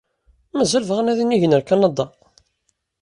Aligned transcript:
Mazal 0.55 0.83
bɣan 0.89 1.11
ad 1.11 1.19
inigen 1.23 1.55
ɣer 1.55 1.63
Kanada? 1.69 2.05